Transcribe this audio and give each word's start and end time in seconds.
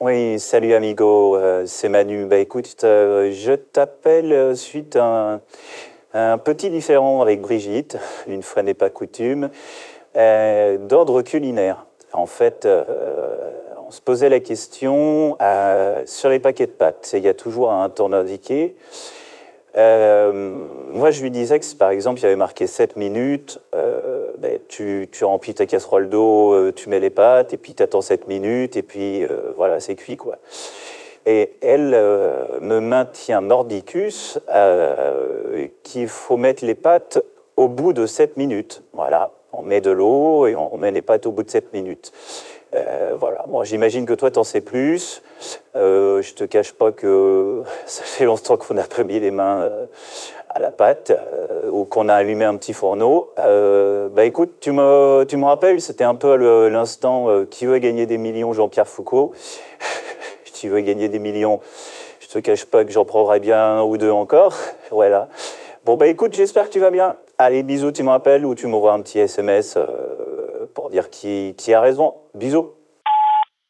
Oui, 0.00 0.38
salut 0.38 0.74
amigo, 0.74 1.34
euh, 1.34 1.64
c'est 1.66 1.88
Manu. 1.88 2.26
Bah 2.26 2.36
écoute, 2.36 2.84
euh, 2.84 3.32
je 3.32 3.54
t'appelle 3.54 4.32
euh, 4.32 4.54
suite 4.54 4.94
à 4.94 5.40
un, 6.14 6.38
petit 6.38 6.70
différend 6.70 7.20
avec 7.20 7.40
Brigitte, 7.40 7.98
une 8.28 8.44
fois 8.44 8.62
n'est 8.62 8.74
pas 8.74 8.90
coutume, 8.90 9.50
d'ordre 10.14 11.22
culinaire. 11.22 11.84
En 12.12 12.26
fait, 12.26 12.68
on 13.88 13.90
se 13.90 14.00
posait 14.00 14.28
la 14.28 14.38
question 14.38 15.36
sur 16.06 16.28
les 16.28 16.38
paquets 16.38 16.66
de 16.66 16.72
pâtes. 16.72 17.10
Il 17.14 17.24
y 17.24 17.28
a 17.28 17.34
toujours 17.34 17.72
un 17.72 17.88
temps 17.90 18.12
indiqué. 18.12 18.76
Moi, 19.74 21.10
je 21.10 21.22
lui 21.22 21.32
disais 21.32 21.58
que 21.58 21.74
par 21.74 21.90
exemple 21.90 22.20
il 22.20 22.22
y 22.22 22.26
avait 22.26 22.36
marqué 22.36 22.68
7 22.68 22.94
minutes, 22.96 23.60
tu, 25.10 25.24
remplis 25.24 25.54
ta 25.54 25.66
casserole 25.66 26.08
d'eau, 26.08 26.52
euh, 26.52 26.72
tu 26.72 26.88
mets 26.88 27.00
les 27.00 27.10
pâtes, 27.10 27.52
et 27.52 27.56
puis 27.56 27.74
tu 27.74 27.82
attends 27.82 28.00
7 28.00 28.28
minutes, 28.28 28.76
et 28.76 28.82
puis 28.82 29.24
euh, 29.24 29.52
voilà, 29.56 29.80
c'est 29.80 29.96
cuit. 29.96 30.16
quoi. 30.16 30.36
Et 31.26 31.54
elle 31.60 31.92
euh, 31.94 32.60
me 32.60 32.80
maintient 32.80 33.40
mordicus 33.40 34.38
qu'il 35.82 36.08
faut 36.08 36.36
mettre 36.36 36.64
les 36.64 36.74
pâtes 36.74 37.22
au 37.56 37.68
bout 37.68 37.92
de 37.92 38.06
7 38.06 38.36
minutes. 38.36 38.82
Voilà, 38.92 39.32
on 39.52 39.62
met 39.62 39.80
de 39.80 39.90
l'eau 39.90 40.46
et 40.46 40.54
on 40.54 40.76
met 40.78 40.90
les 40.90 41.02
pâtes 41.02 41.26
au 41.26 41.32
bout 41.32 41.42
de 41.42 41.50
7 41.50 41.72
minutes. 41.72 42.12
Voilà, 43.18 43.44
moi 43.48 43.64
j'imagine 43.64 44.04
que 44.04 44.12
toi 44.12 44.30
t'en 44.30 44.44
sais 44.44 44.60
plus. 44.60 45.22
Je 45.74 46.34
te 46.34 46.44
cache 46.44 46.72
pas 46.72 46.92
que 46.92 47.62
ça 47.86 48.04
fait 48.04 48.24
longtemps 48.24 48.56
qu'on 48.56 48.74
n'a 48.74 48.84
pas 48.84 49.04
mis 49.04 49.18
les 49.18 49.30
mains 49.30 49.68
à 50.58 50.60
la 50.60 50.70
pâte 50.72 51.12
euh, 51.12 51.70
ou 51.70 51.84
qu'on 51.84 52.08
a 52.08 52.14
allumé 52.14 52.44
un 52.44 52.56
petit 52.56 52.72
fourneau. 52.72 53.30
Euh, 53.38 54.08
bah 54.08 54.24
écoute, 54.24 54.54
tu 54.60 54.72
me, 54.72 55.24
tu 55.28 55.36
me 55.36 55.44
rappelles, 55.44 55.80
c'était 55.80 56.04
un 56.04 56.16
peu 56.16 56.34
l'instant 56.68 57.30
euh, 57.30 57.46
qui 57.48 57.64
veut 57.64 57.78
gagner 57.78 58.06
des 58.06 58.18
millions 58.18 58.52
Jean-Pierre 58.52 58.88
Foucault? 58.88 59.32
qui 60.44 60.66
veut 60.66 60.80
gagner 60.80 61.08
des 61.08 61.20
millions, 61.20 61.60
je 62.18 62.26
te 62.26 62.40
cache 62.40 62.64
pas 62.64 62.84
que 62.84 62.90
j'en 62.90 63.04
prendrai 63.04 63.38
bien 63.38 63.56
un 63.56 63.82
ou 63.82 63.96
deux 63.96 64.10
encore. 64.10 64.56
voilà. 64.90 65.28
Bon 65.84 65.96
bah 65.96 66.08
écoute, 66.08 66.34
j'espère 66.34 66.66
que 66.66 66.72
tu 66.72 66.80
vas 66.80 66.90
bien. 66.90 67.14
Allez, 67.38 67.62
bisous, 67.62 67.92
tu 67.92 68.02
me 68.02 68.10
rappelles 68.10 68.44
ou 68.44 68.56
tu 68.56 68.66
m'envoies 68.66 68.92
un 68.92 69.00
petit 69.00 69.20
SMS 69.20 69.78
pour 70.74 70.90
dire 70.90 71.08
qui, 71.08 71.54
qui 71.56 71.72
a 71.72 71.80
raison. 71.80 72.14
Bisous. 72.34 72.77